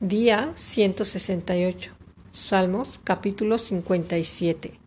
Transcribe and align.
Día 0.00 0.52
168. 0.54 1.90
Salmos 2.30 3.00
capítulo 3.02 3.58
57. 3.58 4.78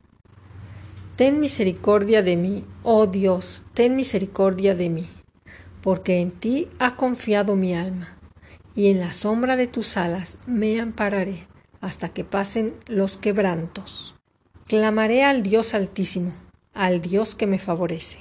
Ten 1.17 1.41
misericordia 1.41 2.21
de 2.21 2.37
mí, 2.37 2.63
oh 2.83 3.07
Dios, 3.07 3.65
ten 3.73 3.97
misericordia 3.97 4.73
de 4.73 4.89
mí, 4.89 5.09
porque 5.81 6.21
en 6.21 6.31
ti 6.31 6.69
ha 6.79 6.95
confiado 6.95 7.57
mi 7.57 7.73
alma, 7.75 8.17
y 8.73 8.89
en 8.89 9.01
la 9.01 9.11
sombra 9.11 9.57
de 9.57 9.67
tus 9.67 9.97
alas 9.97 10.37
me 10.47 10.79
ampararé 10.79 11.45
hasta 11.81 12.07
que 12.07 12.23
pasen 12.23 12.73
los 12.87 13.17
quebrantos. 13.17 14.15
Clamaré 14.65 15.25
al 15.25 15.43
Dios 15.43 15.73
altísimo, 15.73 16.31
al 16.73 17.01
Dios 17.01 17.35
que 17.35 17.47
me 17.47 17.59
favorece. 17.59 18.19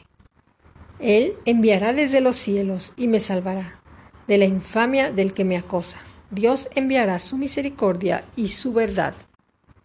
Él 0.98 1.34
enviará 1.44 1.92
desde 1.92 2.20
los 2.20 2.34
cielos 2.34 2.94
y 2.96 3.06
me 3.06 3.20
salvará 3.20 3.80
de 4.26 4.38
la 4.38 4.46
infamia 4.46 5.12
del 5.12 5.34
que 5.34 5.44
me 5.44 5.56
acosa 5.56 6.09
Dios 6.30 6.68
enviará 6.76 7.18
su 7.18 7.36
misericordia 7.36 8.22
y 8.36 8.48
su 8.48 8.72
verdad. 8.72 9.14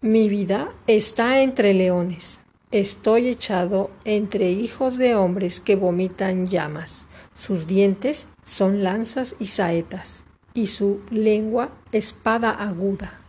Mi 0.02 0.30
vida 0.30 0.72
está 0.86 1.42
entre 1.42 1.74
leones. 1.74 2.42
Estoy 2.70 3.30
echado 3.30 3.90
entre 4.04 4.52
hijos 4.52 4.98
de 4.98 5.16
hombres 5.16 5.60
que 5.60 5.76
vomitan 5.76 6.46
llamas. 6.46 7.08
Sus 7.34 7.66
dientes 7.66 8.28
son 8.46 8.84
lanzas 8.84 9.36
y 9.40 9.48
saetas, 9.48 10.24
y 10.54 10.68
su 10.68 11.02
lengua 11.10 11.72
espada 11.92 12.52
aguda. 12.52 13.20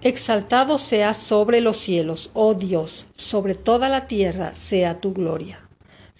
Exaltado 0.00 0.78
sea 0.78 1.14
sobre 1.14 1.60
los 1.60 1.78
cielos, 1.78 2.30
oh 2.32 2.54
Dios, 2.54 3.06
sobre 3.16 3.56
toda 3.56 3.88
la 3.88 4.06
tierra 4.06 4.54
sea 4.54 5.00
tu 5.00 5.12
gloria. 5.12 5.68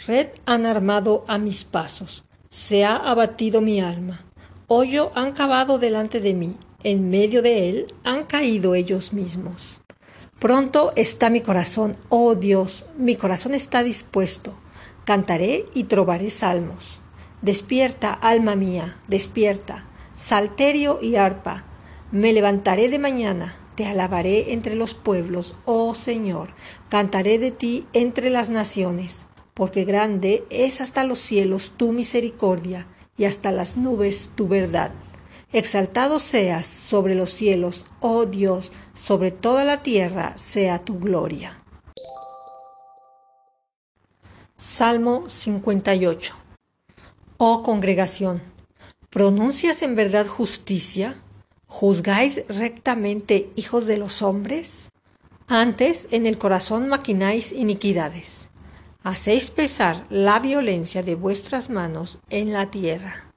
Red 0.08 0.30
han 0.44 0.66
armado 0.66 1.24
a 1.28 1.38
mis 1.38 1.62
pasos, 1.62 2.24
se 2.48 2.84
ha 2.84 2.96
abatido 2.96 3.60
mi 3.60 3.80
alma 3.80 4.27
hoyo 4.70 5.10
han 5.14 5.32
cavado 5.32 5.78
delante 5.78 6.20
de 6.20 6.34
mí, 6.34 6.54
en 6.84 7.08
medio 7.08 7.40
de 7.40 7.70
él 7.70 7.94
han 8.04 8.24
caído 8.24 8.74
ellos 8.74 9.14
mismos. 9.14 9.80
Pronto 10.38 10.92
está 10.94 11.30
mi 11.30 11.40
corazón, 11.40 11.96
oh 12.10 12.34
Dios, 12.34 12.84
mi 12.98 13.16
corazón 13.16 13.54
está 13.54 13.82
dispuesto. 13.82 14.54
Cantaré 15.06 15.64
y 15.72 15.84
trovaré 15.84 16.28
salmos. 16.28 17.00
Despierta, 17.40 18.12
alma 18.12 18.56
mía, 18.56 18.98
despierta, 19.08 19.86
salterio 20.16 20.98
y 21.00 21.16
arpa. 21.16 21.64
Me 22.12 22.34
levantaré 22.34 22.90
de 22.90 22.98
mañana, 22.98 23.56
te 23.74 23.86
alabaré 23.86 24.52
entre 24.52 24.74
los 24.74 24.92
pueblos, 24.92 25.54
oh 25.64 25.94
Señor, 25.94 26.50
cantaré 26.90 27.38
de 27.38 27.52
ti 27.52 27.86
entre 27.94 28.28
las 28.28 28.50
naciones, 28.50 29.24
porque 29.54 29.84
grande 29.84 30.44
es 30.50 30.82
hasta 30.82 31.04
los 31.04 31.18
cielos 31.20 31.72
tu 31.76 31.92
misericordia 31.92 32.86
y 33.18 33.24
hasta 33.26 33.52
las 33.52 33.76
nubes 33.76 34.30
tu 34.34 34.48
verdad. 34.48 34.92
Exaltado 35.52 36.18
seas 36.18 36.66
sobre 36.66 37.14
los 37.14 37.30
cielos, 37.30 37.84
oh 38.00 38.24
Dios, 38.24 38.72
sobre 38.94 39.30
toda 39.30 39.64
la 39.64 39.82
tierra 39.82 40.38
sea 40.38 40.78
tu 40.78 40.98
gloria. 40.98 41.62
Salmo 44.56 45.28
58 45.28 46.34
Oh 47.38 47.62
congregación, 47.62 48.42
¿pronuncias 49.10 49.82
en 49.82 49.94
verdad 49.94 50.26
justicia? 50.26 51.22
¿Juzgáis 51.66 52.44
rectamente 52.48 53.50
hijos 53.56 53.86
de 53.86 53.98
los 53.98 54.22
hombres? 54.22 54.90
Antes 55.46 56.08
en 56.10 56.26
el 56.26 56.38
corazón 56.38 56.88
maquináis 56.88 57.52
iniquidades 57.52 58.47
hacéis 59.02 59.50
pesar 59.50 60.06
la 60.10 60.38
violencia 60.40 61.02
de 61.02 61.14
vuestras 61.14 61.70
manos 61.70 62.18
en 62.30 62.52
la 62.52 62.70
tierra. 62.70 63.32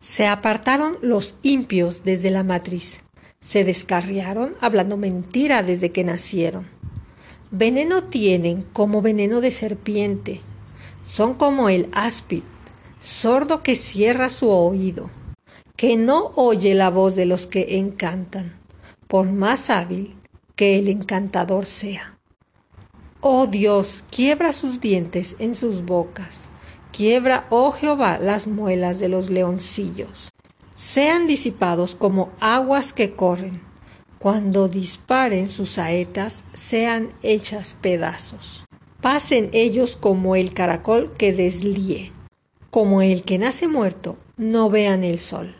Se 0.00 0.26
apartaron 0.26 0.96
los 1.02 1.34
impios 1.42 2.02
desde 2.04 2.30
la 2.30 2.42
matriz, 2.42 3.00
se 3.40 3.64
descarriaron 3.64 4.54
hablando 4.60 4.96
mentira 4.96 5.62
desde 5.62 5.92
que 5.92 6.04
nacieron. 6.04 6.66
Veneno 7.50 8.04
tienen 8.04 8.62
como 8.62 9.02
veneno 9.02 9.40
de 9.40 9.50
serpiente, 9.50 10.40
son 11.02 11.34
como 11.34 11.68
el 11.68 11.88
áspid, 11.92 12.42
sordo 13.00 13.62
que 13.62 13.76
cierra 13.76 14.30
su 14.30 14.48
oído, 14.48 15.10
que 15.76 15.96
no 15.96 16.30
oye 16.36 16.74
la 16.74 16.90
voz 16.90 17.16
de 17.16 17.26
los 17.26 17.46
que 17.46 17.78
encantan, 17.78 18.58
por 19.08 19.30
más 19.32 19.68
hábil 19.68 20.16
que 20.56 20.78
el 20.78 20.88
encantador 20.88 21.66
sea. 21.66 22.11
Oh 23.24 23.46
Dios, 23.46 24.02
quiebra 24.10 24.52
sus 24.52 24.80
dientes 24.80 25.36
en 25.38 25.54
sus 25.54 25.84
bocas. 25.84 26.48
Quiebra, 26.90 27.46
oh 27.50 27.70
Jehová, 27.70 28.18
las 28.18 28.48
muelas 28.48 28.98
de 28.98 29.08
los 29.08 29.30
leoncillos. 29.30 30.30
Sean 30.74 31.28
disipados 31.28 31.94
como 31.94 32.32
aguas 32.40 32.92
que 32.92 33.14
corren. 33.14 33.62
Cuando 34.18 34.66
disparen 34.66 35.46
sus 35.46 35.70
saetas, 35.70 36.42
sean 36.52 37.14
hechas 37.22 37.76
pedazos. 37.80 38.64
Pasen 39.00 39.50
ellos 39.52 39.94
como 39.94 40.34
el 40.34 40.52
caracol 40.52 41.12
que 41.16 41.32
deslíe. 41.32 42.10
Como 42.70 43.02
el 43.02 43.22
que 43.22 43.38
nace 43.38 43.68
muerto, 43.68 44.18
no 44.36 44.68
vean 44.68 45.04
el 45.04 45.20
sol. 45.20 45.54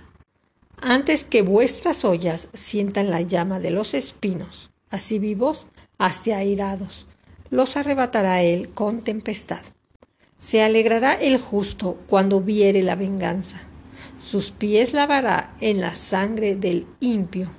Antes 0.81 1.23
que 1.23 1.43
vuestras 1.43 2.05
ollas 2.05 2.49
sientan 2.55 3.09
la 3.09 3.21
llama 3.21 3.61
de 3.61 3.71
los 3.71 3.95
espinos, 3.95 4.73
así 4.91 5.21
vivos, 5.21 5.67
hasta 5.97 6.39
airados 6.39 7.07
los 7.53 7.77
arrebatará 7.77 8.41
él 8.41 8.71
con 8.71 9.03
tempestad. 9.03 9.61
Se 10.39 10.63
alegrará 10.63 11.13
el 11.13 11.39
justo 11.39 11.99
cuando 12.09 12.41
viere 12.41 12.83
la 12.83 12.97
venganza. 12.97 13.61
Sus 14.19 14.51
pies 14.51 14.95
lavará 14.95 15.55
en 15.61 15.83
la 15.83 15.95
sangre 15.95 16.57
del 16.57 16.87
impio. 17.01 17.51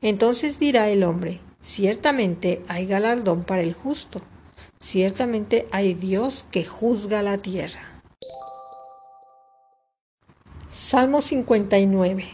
Entonces 0.00 0.58
dirá 0.58 0.88
el 0.88 1.04
hombre, 1.04 1.40
ciertamente 1.60 2.62
hay 2.66 2.86
galardón 2.86 3.44
para 3.44 3.60
el 3.60 3.74
justo. 3.74 4.22
Ciertamente 4.80 5.68
hay 5.70 5.92
Dios 5.92 6.46
que 6.50 6.64
juzga 6.64 7.22
la 7.22 7.36
tierra. 7.36 7.80
Salmo 10.70 11.20
59. 11.20 12.24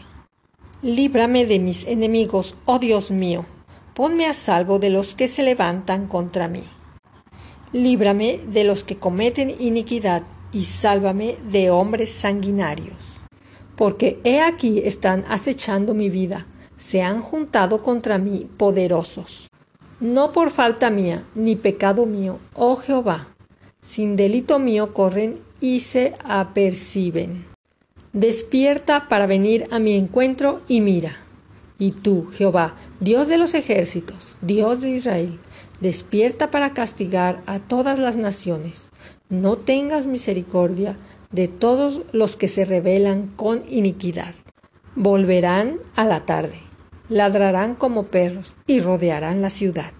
Líbrame 0.81 1.45
de 1.45 1.59
mis 1.59 1.85
enemigos, 1.85 2.55
oh 2.63 2.79
Dios 2.79 3.11
mío, 3.11 3.45
ponme 3.93 4.25
a 4.25 4.33
salvo 4.33 4.79
de 4.79 4.89
los 4.89 5.15
que 5.15 5.27
se 5.27 5.43
levantan 5.43 6.07
contra 6.07 6.47
mí. 6.47 6.63
Líbrame 7.73 8.39
de 8.47 8.63
los 8.63 8.83
que 8.83 8.97
cometen 8.97 9.53
iniquidad 9.59 10.21
y 10.51 10.65
sálvame 10.65 11.37
de 11.51 11.71
hombres 11.71 12.11
sanguinarios. 12.11 13.19
Porque 13.75 14.19
he 14.23 14.41
aquí 14.41 14.83
están 14.85 15.25
acechando 15.27 15.95
mi 15.95 16.11
vida, 16.11 16.45
se 16.77 17.01
han 17.01 17.19
juntado 17.19 17.81
contra 17.81 18.19
mí 18.19 18.47
poderosos. 18.57 19.49
No 19.99 20.31
por 20.31 20.51
falta 20.51 20.91
mía, 20.91 21.25
ni 21.33 21.55
pecado 21.55 22.05
mío, 22.05 22.37
oh 22.53 22.75
Jehová, 22.75 23.29
sin 23.81 24.15
delito 24.15 24.59
mío 24.59 24.93
corren 24.93 25.39
y 25.59 25.79
se 25.79 26.13
aperciben. 26.23 27.45
Despierta 28.11 29.07
para 29.07 29.25
venir 29.25 29.65
a 29.71 29.79
mi 29.79 29.95
encuentro 29.95 30.61
y 30.67 30.81
mira. 30.81 31.17
Y 31.79 31.91
tú, 31.91 32.27
Jehová, 32.31 32.75
Dios 32.99 33.27
de 33.27 33.39
los 33.39 33.55
ejércitos, 33.55 34.35
Dios 34.41 34.81
de 34.81 34.91
Israel, 34.91 35.39
despierta 35.83 36.49
para 36.49 36.73
castigar 36.73 37.43
a 37.45 37.59
todas 37.59 37.99
las 37.99 38.15
naciones. 38.15 38.89
No 39.27 39.57
tengas 39.57 40.07
misericordia 40.07 40.97
de 41.29 41.49
todos 41.49 42.03
los 42.13 42.37
que 42.37 42.47
se 42.47 42.63
rebelan 42.63 43.27
con 43.27 43.63
iniquidad. 43.67 44.33
Volverán 44.95 45.79
a 45.95 46.05
la 46.05 46.25
tarde, 46.25 46.57
ladrarán 47.09 47.75
como 47.75 48.05
perros 48.05 48.53
y 48.65 48.79
rodearán 48.79 49.41
la 49.41 49.49
ciudad. 49.49 49.91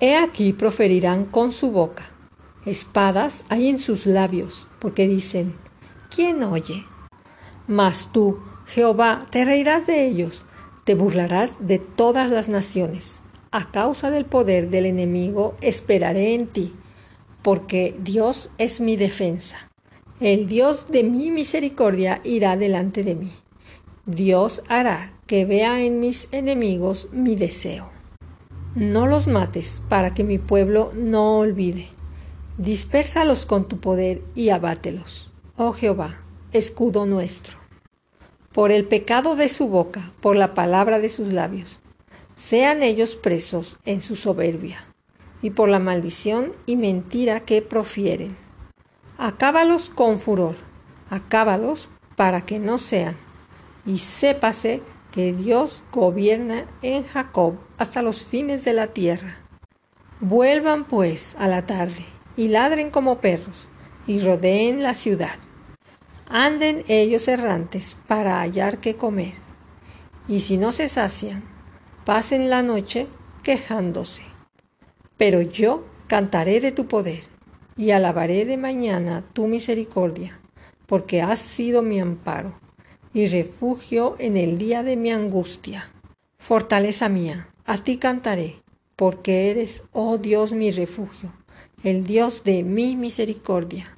He 0.00 0.16
aquí 0.16 0.52
proferirán 0.52 1.26
con 1.26 1.52
su 1.52 1.70
boca. 1.70 2.10
Espadas 2.66 3.44
hay 3.48 3.68
en 3.68 3.78
sus 3.78 4.04
labios, 4.04 4.66
porque 4.80 5.06
dicen, 5.06 5.54
¿quién 6.12 6.42
oye? 6.42 6.84
Mas 7.68 8.10
tú, 8.12 8.40
Jehová, 8.66 9.26
te 9.30 9.44
reirás 9.44 9.86
de 9.86 10.06
ellos, 10.06 10.44
te 10.82 10.96
burlarás 10.96 11.52
de 11.60 11.78
todas 11.78 12.30
las 12.30 12.48
naciones 12.48 13.20
a 13.50 13.70
causa 13.70 14.10
del 14.10 14.26
poder 14.26 14.68
del 14.68 14.86
enemigo 14.86 15.56
esperaré 15.60 16.34
en 16.34 16.46
ti, 16.46 16.72
porque 17.42 17.94
Dios 18.00 18.50
es 18.58 18.80
mi 18.80 18.96
defensa. 18.96 19.70
El 20.20 20.48
Dios 20.48 20.88
de 20.88 21.04
mi 21.04 21.30
misericordia 21.30 22.20
irá 22.24 22.56
delante 22.56 23.04
de 23.04 23.14
mí. 23.14 23.32
Dios 24.04 24.62
hará 24.68 25.12
que 25.26 25.44
vea 25.44 25.82
en 25.82 26.00
mis 26.00 26.28
enemigos 26.32 27.08
mi 27.12 27.36
deseo. 27.36 27.90
No 28.74 29.06
los 29.06 29.26
mates 29.26 29.82
para 29.88 30.14
que 30.14 30.24
mi 30.24 30.38
pueblo 30.38 30.90
no 30.94 31.38
olvide. 31.38 31.88
Dispérsalos 32.58 33.46
con 33.46 33.68
tu 33.68 33.78
poder 33.78 34.22
y 34.34 34.50
abátelos. 34.50 35.30
Oh 35.56 35.72
Jehová, 35.72 36.18
escudo 36.52 37.06
nuestro. 37.06 37.56
Por 38.52 38.72
el 38.72 38.84
pecado 38.84 39.36
de 39.36 39.48
su 39.48 39.68
boca, 39.68 40.12
por 40.20 40.36
la 40.36 40.54
palabra 40.54 40.98
de 40.98 41.08
sus 41.08 41.32
labios 41.32 41.78
sean 42.38 42.82
ellos 42.82 43.16
presos 43.16 43.78
en 43.84 44.00
su 44.00 44.14
soberbia 44.16 44.78
y 45.42 45.50
por 45.50 45.68
la 45.68 45.80
maldición 45.80 46.52
y 46.66 46.76
mentira 46.76 47.40
que 47.40 47.62
profieren. 47.62 48.36
Acábalos 49.18 49.90
con 49.90 50.18
furor, 50.18 50.56
acábalos 51.10 51.88
para 52.16 52.42
que 52.42 52.58
no 52.58 52.78
sean, 52.78 53.16
y 53.84 53.98
sépase 53.98 54.82
que 55.10 55.32
Dios 55.32 55.82
gobierna 55.92 56.66
en 56.82 57.04
Jacob 57.04 57.54
hasta 57.76 58.02
los 58.02 58.24
fines 58.24 58.64
de 58.64 58.72
la 58.72 58.88
tierra. 58.88 59.36
Vuelvan 60.20 60.84
pues 60.84 61.34
a 61.38 61.48
la 61.48 61.66
tarde 61.66 62.04
y 62.36 62.48
ladren 62.48 62.90
como 62.90 63.20
perros 63.20 63.68
y 64.06 64.20
rodeen 64.20 64.82
la 64.82 64.94
ciudad. 64.94 65.36
Anden 66.28 66.84
ellos 66.88 67.26
errantes 67.26 67.96
para 68.06 68.40
hallar 68.40 68.78
qué 68.78 68.96
comer. 68.96 69.34
Y 70.28 70.40
si 70.40 70.58
no 70.58 70.72
se 70.72 70.88
sacian, 70.88 71.42
pasen 72.08 72.48
la 72.48 72.62
noche 72.62 73.06
quejándose. 73.42 74.22
Pero 75.18 75.42
yo 75.42 75.84
cantaré 76.06 76.58
de 76.58 76.72
tu 76.72 76.86
poder 76.86 77.20
y 77.76 77.90
alabaré 77.90 78.46
de 78.46 78.56
mañana 78.56 79.22
tu 79.34 79.46
misericordia, 79.46 80.40
porque 80.86 81.20
has 81.20 81.38
sido 81.38 81.82
mi 81.82 82.00
amparo 82.00 82.58
y 83.12 83.26
refugio 83.26 84.14
en 84.18 84.38
el 84.38 84.56
día 84.56 84.82
de 84.82 84.96
mi 84.96 85.10
angustia. 85.10 85.92
Fortaleza 86.38 87.10
mía, 87.10 87.50
a 87.66 87.76
ti 87.76 87.98
cantaré, 87.98 88.62
porque 88.96 89.50
eres, 89.50 89.82
oh 89.92 90.16
Dios, 90.16 90.52
mi 90.52 90.70
refugio, 90.70 91.34
el 91.84 92.04
Dios 92.04 92.42
de 92.42 92.62
mi 92.62 92.96
misericordia. 92.96 93.94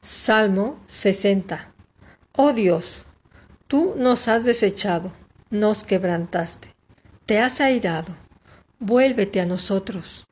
Salmo 0.00 0.80
60. 0.86 1.74
Oh 2.36 2.54
Dios, 2.54 3.04
tú 3.66 3.96
nos 3.98 4.28
has 4.28 4.44
desechado, 4.46 5.12
nos 5.52 5.84
quebrantaste, 5.84 6.74
te 7.26 7.38
has 7.38 7.60
airado, 7.60 8.16
vuélvete 8.80 9.38
a 9.38 9.44
nosotros. 9.44 10.26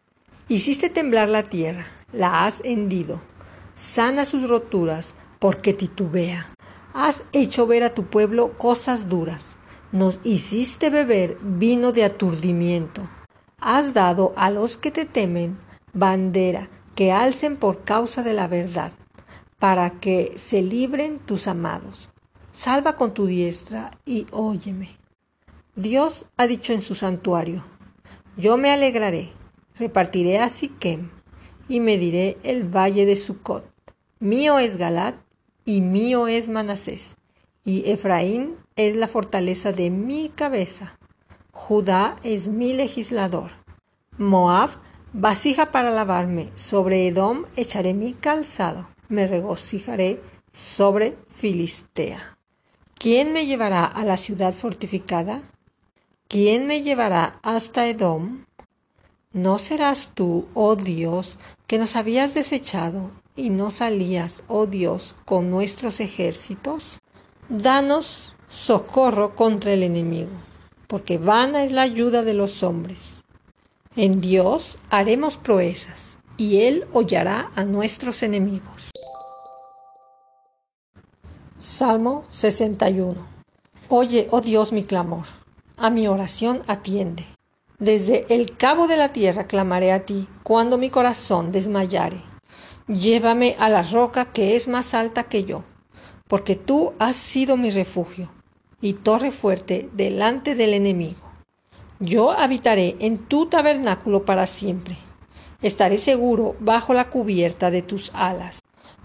Hiciste 0.49 0.89
temblar 0.89 1.29
la 1.29 1.43
tierra, 1.43 1.85
la 2.11 2.47
has 2.47 2.63
hendido, 2.65 3.21
sana 3.77 4.25
sus 4.25 4.49
roturas, 4.49 5.15
porque 5.39 5.75
titubea. 5.75 6.49
Has 6.95 7.25
hecho 7.35 7.67
ver 7.67 7.85
a 7.85 7.95
tu 7.95 8.07
pueblo 8.07 8.57
cosas 8.57 9.11
duras, 9.11 9.57
nos 9.93 10.21
hiciste 10.25 10.89
beber 10.89 11.37
vino 11.43 11.93
de 11.93 12.05
aturdimiento. 12.05 13.07
Has 13.59 13.93
dado 13.93 14.33
a 14.37 14.49
los 14.49 14.79
que 14.79 14.91
te 14.91 15.05
temen 15.05 15.59
bandera 15.93 16.71
que 16.95 17.13
alcen 17.13 17.59
por 17.59 17.85
causa 17.85 18.23
de 18.23 18.33
la 18.33 18.49
verdad, 18.49 18.93
para 19.59 19.91
que 19.91 20.33
se 20.37 20.63
libren 20.63 21.19
tus 21.19 21.47
amados. 21.47 22.09
Salva 22.55 22.97
con 22.97 23.13
tu 23.13 23.27
diestra 23.27 23.91
y 24.07 24.27
óyeme. 24.31 25.00
Dios 25.81 26.27
ha 26.37 26.47
dicho 26.47 26.75
en 26.75 26.83
su 26.83 26.95
santuario, 26.95 27.65
yo 28.37 28.59
me 28.59 28.71
alegraré 28.71 29.33
repartiré 29.79 30.39
a 30.39 30.51
Siquem 30.51 31.09
y 31.67 31.81
mediré 31.81 32.37
el 32.43 32.65
valle 32.65 33.07
de 33.07 33.17
Sucot. 33.17 33.65
Mío 34.19 34.59
es 34.59 34.77
Galat 34.77 35.15
y 35.65 35.81
mío 35.81 36.29
es 36.29 36.49
Manasés, 36.49 37.17
y 37.65 37.91
Efraín 37.91 38.57
es 38.77 38.95
la 38.95 39.09
fortaleza 39.09 39.73
de 39.73 39.89
mi 39.89 40.29
cabeza. 40.29 40.99
Judá 41.51 42.17
es 42.23 42.49
mi 42.49 42.75
legislador. 42.75 43.53
Moab, 44.19 44.69
vasija 45.15 45.71
para 45.71 45.91
lavarme, 45.91 46.51
sobre 46.55 47.07
Edom 47.07 47.47
echaré 47.57 47.95
mi 47.95 48.13
calzado, 48.13 48.91
me 49.09 49.27
regocijaré 49.27 50.21
sobre 50.53 51.17
Filistea. 51.29 52.37
¿Quién 52.99 53.33
me 53.33 53.47
llevará 53.47 53.87
a 53.87 54.05
la 54.05 54.19
ciudad 54.19 54.53
fortificada? 54.53 55.41
¿Quién 56.33 56.69
me 56.69 56.83
llevará 56.83 57.41
hasta 57.43 57.89
Edom? 57.89 58.45
¿No 59.33 59.59
serás 59.59 60.11
tú, 60.15 60.47
oh 60.55 60.77
Dios, 60.77 61.39
que 61.67 61.77
nos 61.77 61.97
habías 61.97 62.35
desechado 62.35 63.11
y 63.35 63.51
no 63.51 63.73
salías, 63.73 64.45
oh 64.47 64.67
Dios, 64.67 65.17
con 65.25 65.51
nuestros 65.51 65.99
ejércitos? 65.99 67.01
Danos 67.49 68.37
socorro 68.47 69.35
contra 69.35 69.73
el 69.73 69.83
enemigo, 69.83 70.31
porque 70.87 71.19
vana 71.19 71.65
es 71.65 71.73
la 71.73 71.83
ayuda 71.83 72.23
de 72.23 72.35
los 72.35 72.63
hombres. 72.63 73.25
En 73.97 74.21
Dios 74.21 74.79
haremos 74.89 75.37
proezas, 75.37 76.21
y 76.37 76.61
Él 76.61 76.87
hollará 76.93 77.51
a 77.57 77.65
nuestros 77.65 78.23
enemigos. 78.23 78.93
Salmo 81.59 82.25
61 82.29 83.17
Oye, 83.89 84.29
oh 84.31 84.41
Dios, 84.41 84.71
mi 84.71 84.85
clamor, 84.85 85.27
a 85.81 85.91
mi 85.91 86.07
oración 86.07 86.63
atiende. 86.67 87.25
Desde 87.79 88.27
el 88.29 88.57
cabo 88.57 88.87
de 88.87 88.97
la 88.97 89.09
tierra 89.09 89.47
clamaré 89.47 89.93
a 89.93 90.05
ti 90.05 90.29
cuando 90.43 90.77
mi 90.77 90.91
corazón 90.91 91.51
desmayare. 91.51 92.21
Llévame 92.87 93.57
a 93.59 93.71
la 93.71 93.83
roca 93.83 94.27
que 94.27 94.55
es 94.57 94.69
más 94.69 94.93
alta 94.93 95.25
que 95.25 95.45
yo, 95.45 95.65
porque 96.29 96.57
tú 96.57 96.93
has 96.99 97.17
sido 97.17 97.57
mi 97.57 97.71
refugio 97.71 98.31
y 98.83 98.95
torre 98.95 99.31
fuerte 99.31 99.89
delante 99.95 100.55
del 100.55 100.75
enemigo. 100.75 101.21
Yo 102.01 102.31
habitaré 102.33 102.97
en 103.01 103.19
tu 103.19 103.47
tabernáculo 103.47 104.25
para 104.25 104.47
siempre. 104.47 104.97
Estaré 105.63 105.99
seguro 105.99 106.57
bajo 106.61 106.95
la 106.95 107.11
cubierta 107.11 107.71
de 107.71 107.83
tus 107.83 108.11
alas, 108.15 108.61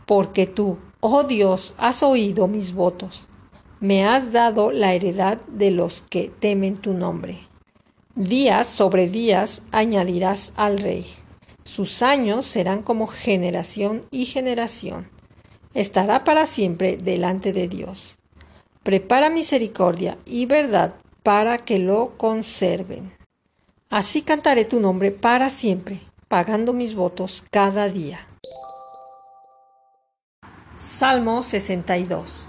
porque 0.05 0.47
tú, 0.47 0.77
oh 0.99 1.23
Dios, 1.23 1.73
has 1.77 2.03
oído 2.03 2.47
mis 2.47 2.73
votos. 2.73 3.25
Me 3.85 4.03
has 4.03 4.31
dado 4.31 4.71
la 4.71 4.95
heredad 4.95 5.37
de 5.45 5.69
los 5.69 6.01
que 6.09 6.31
temen 6.39 6.75
tu 6.75 6.95
nombre. 6.95 7.37
Días 8.15 8.65
sobre 8.65 9.07
días 9.07 9.61
añadirás 9.71 10.53
al 10.55 10.79
rey. 10.79 11.05
Sus 11.65 12.01
años 12.01 12.47
serán 12.47 12.81
como 12.81 13.05
generación 13.05 14.03
y 14.09 14.25
generación. 14.25 15.07
Estará 15.75 16.23
para 16.23 16.47
siempre 16.47 16.97
delante 16.97 17.53
de 17.53 17.67
Dios. 17.67 18.17
Prepara 18.81 19.29
misericordia 19.29 20.17
y 20.25 20.47
verdad 20.47 20.95
para 21.21 21.59
que 21.59 21.77
lo 21.77 22.17
conserven. 22.17 23.13
Así 23.91 24.23
cantaré 24.23 24.65
tu 24.65 24.79
nombre 24.79 25.11
para 25.11 25.51
siempre, 25.51 25.99
pagando 26.27 26.73
mis 26.73 26.95
votos 26.95 27.43
cada 27.51 27.87
día. 27.87 28.17
Salmo 30.75 31.43
62 31.43 32.44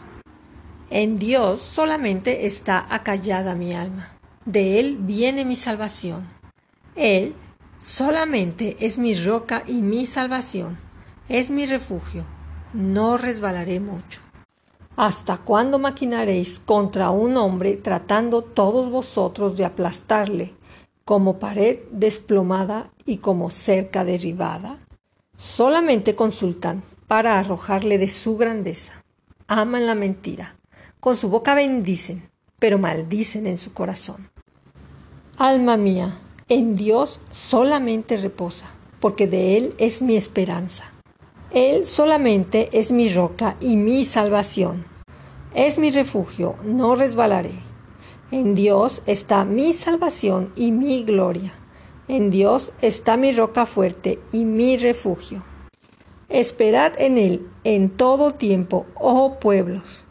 En 0.91 1.19
Dios 1.19 1.63
solamente 1.63 2.47
está 2.47 2.87
acallada 2.89 3.55
mi 3.55 3.75
alma 3.75 4.17
de 4.47 4.79
Él 4.79 4.97
viene 5.01 5.45
mi 5.45 5.57
salvación. 5.57 6.27
Él 6.95 7.35
solamente 7.81 8.77
es 8.81 8.97
mi 8.97 9.15
roca 9.15 9.63
y 9.67 9.83
mi 9.83 10.07
salvación, 10.07 10.79
es 11.29 11.51
mi 11.51 11.67
refugio, 11.67 12.25
no 12.73 13.19
resbalaré 13.19 13.81
mucho. 13.81 14.21
¿Hasta 14.97 15.37
cuándo 15.37 15.79
maquinaréis 15.79 16.59
contra 16.59 17.11
un 17.11 17.37
hombre 17.37 17.77
tratando 17.77 18.43
todos 18.43 18.89
vosotros 18.89 19.57
de 19.59 19.67
aplastarle 19.67 20.55
como 21.05 21.39
pared 21.39 21.81
desplomada 21.91 22.91
y 23.05 23.19
como 23.19 23.51
cerca 23.51 24.05
derribada? 24.05 24.79
Solamente 25.37 26.15
consultan 26.15 26.83
para 27.07 27.39
arrojarle 27.39 27.99
de 27.99 28.09
su 28.09 28.39
grandeza. 28.39 29.05
Aman 29.49 29.87
la 29.87 29.95
mentira. 29.95 30.56
Con 31.07 31.15
su 31.15 31.29
boca 31.29 31.55
bendicen, 31.55 32.29
pero 32.59 32.81
maldicen 32.81 33.47
en 33.47 33.59
su 33.59 33.73
corazón. 33.73 34.29
Alma 35.39 35.77
mía, 35.77 36.19
en 36.49 36.75
Dios 36.75 37.21
solamente 37.31 38.17
reposa, 38.17 38.67
porque 38.99 39.29
de 39.29 39.57
Él 39.57 39.75
es 39.79 40.03
mi 40.03 40.17
esperanza. 40.17 40.93
Él 41.53 41.87
solamente 41.87 42.71
es 42.73 42.91
mi 42.91 43.09
roca 43.09 43.57
y 43.61 43.77
mi 43.77 44.05
salvación. 44.05 44.85
Es 45.55 45.79
mi 45.79 45.93
refugio, 45.93 46.57
no 46.65 46.97
resbalaré. 46.97 47.55
En 48.33 48.57
Dios 48.57 49.03
está 49.07 49.45
mi 49.45 49.75
salvación 49.75 50.51
y 50.57 50.73
mi 50.73 51.05
gloria. 51.05 51.53
En 52.09 52.33
Dios 52.33 52.73
está 52.81 53.17
mi 53.17 53.31
roca 53.31 53.65
fuerte 53.65 54.19
y 54.33 54.45
mi 54.45 54.77
refugio. 54.77 55.45
Esperad 56.29 57.01
en 57.01 57.17
Él 57.17 57.49
en 57.63 57.91
todo 57.91 58.33
tiempo, 58.33 58.87
oh 58.97 59.39
pueblos. 59.39 60.06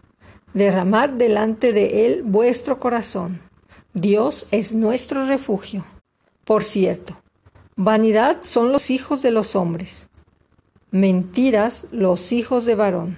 Derramad 0.56 1.10
delante 1.10 1.74
de 1.74 2.06
Él 2.06 2.24
vuestro 2.24 2.80
corazón 2.80 3.42
Dios 3.94 4.48
es 4.52 4.72
nuestro 4.72 5.26
refugio. 5.26 5.84
Por 6.46 6.64
cierto, 6.64 7.22
vanidad 7.76 8.38
son 8.42 8.72
los 8.72 8.90
hijos 8.90 9.22
de 9.22 9.32
los 9.32 9.58
hombres, 9.58 10.10
mentiras 10.92 11.88
los 11.92 12.32
hijos 12.32 12.64
de 12.64 12.76
varón. 12.76 13.18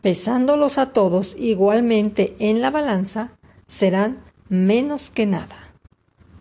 Pesándolos 0.00 0.78
a 0.78 0.94
todos 0.94 1.36
igualmente 1.38 2.34
en 2.38 2.62
la 2.62 2.70
balanza, 2.70 3.28
serán 3.66 4.22
menos 4.48 5.10
que 5.10 5.26
nada. 5.26 5.74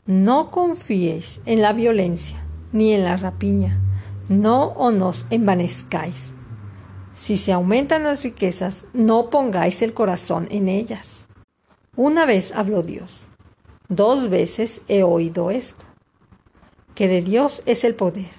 No 0.06 0.52
confíéis 0.52 1.42
en 1.46 1.62
la 1.62 1.74
violencia 1.74 2.48
ni 2.72 2.94
en 2.94 3.04
la 3.04 3.18
rapiña, 3.18 3.78
no 4.30 4.72
os 4.78 5.26
envanezcáis. 5.32 6.32
Si 7.20 7.36
se 7.36 7.52
aumentan 7.52 8.04
las 8.04 8.24
riquezas, 8.24 8.86
no 8.94 9.30
pongáis 9.30 9.82
el 9.82 9.94
corazón 9.94 10.48
en 10.52 10.70
ellas. 10.70 11.28
Una 11.96 12.26
vez 12.26 12.52
habló 12.54 12.84
Dios 12.84 13.28
Dos 13.90 14.30
veces 14.30 14.82
he 14.90 15.04
oído 15.04 15.50
esto, 15.50 15.86
que 16.94 17.08
de 17.08 17.22
Dios 17.22 17.64
es 17.66 17.86
el 17.86 17.96
poder, 17.96 18.30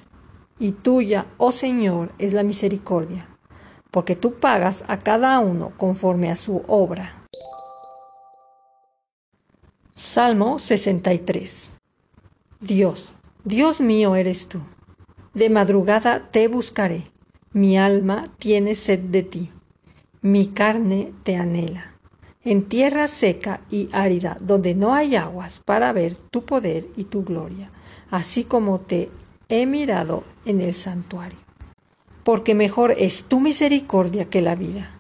y 0.58 0.73
tuya, 0.73 1.26
oh 1.38 1.52
Señor, 1.52 2.12
es 2.18 2.35
la 2.35 2.42
misericordia, 2.42 3.26
porque 3.90 4.14
tú 4.14 4.35
pagas 4.40 4.85
a 4.88 4.99
cada 4.99 5.38
uno 5.38 5.73
conforme 5.78 6.30
a 6.30 6.37
su 6.37 6.64
obra. 6.68 7.25
Salmo 9.94 10.58
63 10.58 11.70
Dios, 12.61 13.14
Dios 13.44 13.80
mío 13.80 14.16
eres 14.16 14.49
tú. 14.49 14.61
De 15.32 15.49
madrugada 15.49 16.30
te 16.30 16.47
buscaré. 16.49 17.04
Mi 17.52 17.78
alma 17.78 18.28
tiene 18.38 18.74
sed 18.74 18.98
de 18.98 19.22
ti. 19.22 19.50
Mi 20.20 20.48
carne 20.48 21.12
te 21.22 21.36
anhela. 21.36 21.94
En 22.44 22.64
tierra 22.64 23.08
seca 23.08 23.62
y 23.70 23.88
árida, 23.92 24.36
donde 24.40 24.74
no 24.74 24.94
hay 24.94 25.16
aguas, 25.16 25.60
para 25.64 25.92
ver 25.92 26.14
tu 26.14 26.44
poder 26.44 26.86
y 26.96 27.04
tu 27.04 27.24
gloria, 27.24 27.70
así 28.10 28.44
como 28.44 28.80
te 28.80 29.10
he 29.48 29.64
mirado 29.64 30.24
en 30.44 30.60
el 30.60 30.74
santuario. 30.74 31.38
Porque 32.22 32.54
mejor 32.54 32.94
es 32.98 33.24
tu 33.24 33.40
misericordia 33.40 34.28
que 34.28 34.42
la 34.42 34.54
vida. 34.54 34.90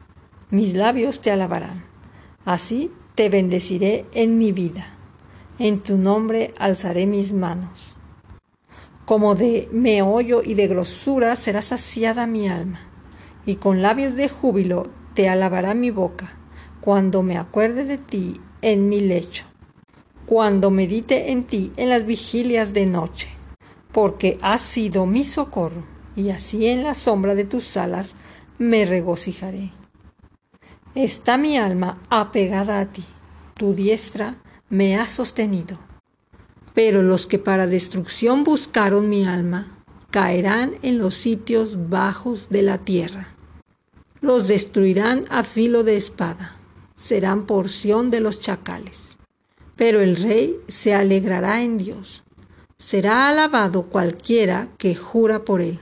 Mis 0.50 0.72
labios 0.72 1.20
te 1.20 1.30
alabarán. 1.30 1.84
Así 2.46 2.90
te 3.14 3.28
bendeciré 3.28 4.06
en 4.14 4.38
mi 4.38 4.52
vida. 4.52 4.86
En 5.58 5.80
tu 5.80 5.98
nombre 5.98 6.54
alzaré 6.58 7.04
mis 7.04 7.34
manos. 7.34 7.97
Como 9.08 9.34
de 9.34 9.70
meollo 9.72 10.42
y 10.44 10.52
de 10.52 10.66
grosura 10.66 11.34
será 11.34 11.62
saciada 11.62 12.26
mi 12.26 12.46
alma, 12.46 12.80
y 13.46 13.56
con 13.56 13.80
labios 13.80 14.16
de 14.16 14.28
júbilo 14.28 14.82
te 15.14 15.30
alabará 15.30 15.72
mi 15.72 15.90
boca, 15.90 16.36
cuando 16.82 17.22
me 17.22 17.38
acuerde 17.38 17.86
de 17.86 17.96
ti 17.96 18.34
en 18.60 18.90
mi 18.90 19.00
lecho, 19.00 19.46
cuando 20.26 20.70
medite 20.70 21.32
en 21.32 21.44
ti 21.44 21.72
en 21.78 21.88
las 21.88 22.04
vigilias 22.04 22.74
de 22.74 22.84
noche, 22.84 23.28
porque 23.92 24.36
has 24.42 24.60
sido 24.60 25.06
mi 25.06 25.24
socorro, 25.24 25.86
y 26.14 26.28
así 26.28 26.66
en 26.66 26.84
la 26.84 26.94
sombra 26.94 27.34
de 27.34 27.46
tus 27.46 27.78
alas 27.78 28.14
me 28.58 28.84
regocijaré. 28.84 29.70
Está 30.94 31.38
mi 31.38 31.56
alma 31.56 31.98
apegada 32.10 32.78
a 32.78 32.92
ti, 32.92 33.06
tu 33.54 33.72
diestra 33.72 34.34
me 34.68 34.98
ha 34.98 35.08
sostenido. 35.08 35.87
Pero 36.74 37.02
los 37.02 37.26
que 37.26 37.38
para 37.38 37.66
destrucción 37.66 38.44
buscaron 38.44 39.08
mi 39.08 39.24
alma, 39.24 39.78
caerán 40.10 40.72
en 40.82 40.98
los 40.98 41.14
sitios 41.14 41.88
bajos 41.88 42.48
de 42.48 42.62
la 42.62 42.78
tierra. 42.78 43.34
Los 44.20 44.48
destruirán 44.48 45.24
a 45.30 45.44
filo 45.44 45.84
de 45.84 45.96
espada, 45.96 46.54
serán 46.96 47.46
porción 47.46 48.10
de 48.10 48.20
los 48.20 48.40
chacales. 48.40 49.16
Pero 49.76 50.00
el 50.00 50.16
rey 50.16 50.56
se 50.66 50.94
alegrará 50.94 51.62
en 51.62 51.78
Dios. 51.78 52.24
Será 52.78 53.28
alabado 53.28 53.84
cualquiera 53.84 54.68
que 54.78 54.94
jura 54.94 55.44
por 55.44 55.60
él, 55.60 55.80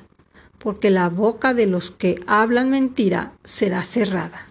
porque 0.58 0.90
la 0.90 1.08
boca 1.08 1.54
de 1.54 1.66
los 1.66 1.90
que 1.90 2.20
hablan 2.26 2.70
mentira 2.70 3.32
será 3.44 3.82
cerrada. 3.82 4.46